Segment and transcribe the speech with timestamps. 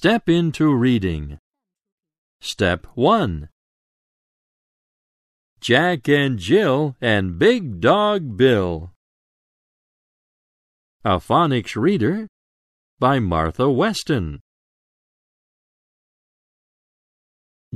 [0.00, 1.40] Step into reading.
[2.40, 3.48] Step 1.
[5.60, 8.92] Jack and Jill and Big Dog Bill.
[11.04, 12.28] A Phonics Reader
[13.00, 14.38] by Martha Weston.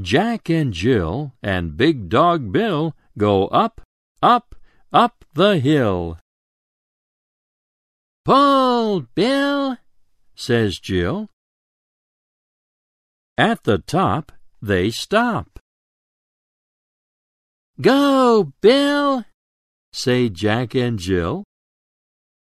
[0.01, 3.81] Jack and Jill and Big Dog Bill go up,
[4.23, 4.55] up,
[4.93, 6.19] up the hill.
[8.25, 9.79] Pull, Bill,
[10.37, 11.29] says Jill.
[13.39, 15.59] At the top, they stop.
[17.81, 19.25] Go, Bill,
[19.93, 21.45] say Jack and Jill.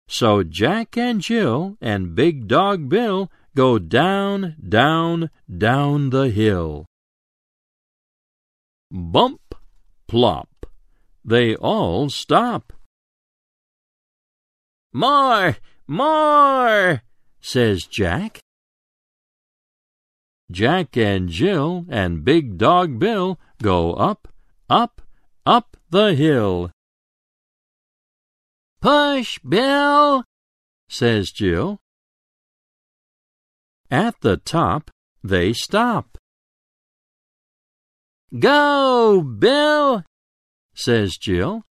[0.06, 6.84] So Jack and Jill and Big Dog Bill go down, down, down the hill.
[8.90, 9.40] Bump,
[10.06, 10.51] plop.
[11.24, 12.72] They all stop.
[14.92, 15.56] More,
[15.86, 17.02] more,
[17.40, 18.40] says Jack.
[20.50, 24.28] Jack and Jill and Big Dog Bill go up,
[24.68, 25.00] up,
[25.46, 26.70] up the hill.
[28.82, 30.24] Push, Bill,
[30.88, 31.78] says Jill.
[33.90, 34.90] At the top,
[35.22, 36.18] they stop.
[38.38, 40.02] Go, Bill,
[40.74, 41.64] says Jill.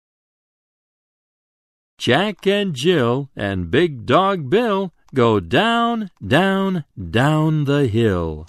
[1.98, 8.46] Jack and Jill and Big Dog Bill go down, down, down the hill.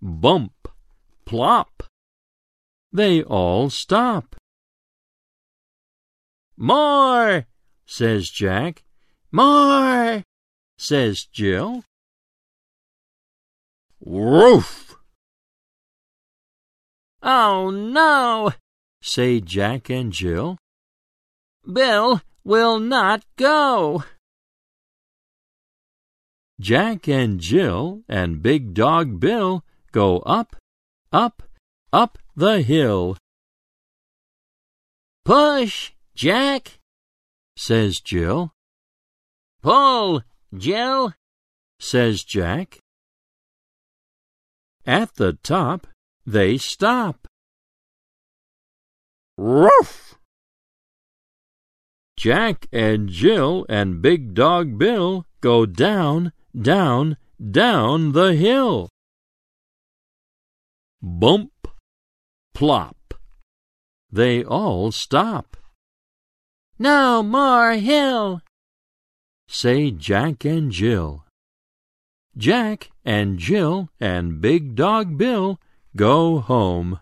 [0.00, 0.68] Bump,
[1.24, 1.84] plop.
[2.92, 4.36] They all stop.
[6.56, 7.46] More,
[7.86, 8.82] says Jack.
[9.30, 10.22] More,
[10.76, 11.84] says Jill.
[14.00, 14.91] Woof!
[17.22, 18.52] Oh no,
[19.00, 20.58] say Jack and Jill.
[21.70, 24.02] Bill will not go.
[26.60, 30.56] Jack and Jill and Big Dog Bill go up,
[31.12, 31.42] up,
[31.92, 33.16] up the hill.
[35.24, 36.78] Push, Jack,
[37.56, 38.52] says Jill.
[39.62, 41.14] Pull, Jill,
[41.78, 42.78] says Jack.
[44.84, 45.86] At the top,
[46.26, 47.26] they stop.
[49.36, 50.18] Ruff!
[52.16, 57.16] Jack and Jill and Big Dog Bill go down, down,
[57.50, 58.88] down the hill.
[61.02, 61.50] Bump,
[62.54, 63.14] plop.
[64.10, 65.56] They all stop.
[66.78, 68.42] No more hill,
[69.48, 71.24] say Jack and Jill.
[72.36, 75.58] Jack and Jill and Big Dog Bill
[75.96, 77.00] go home.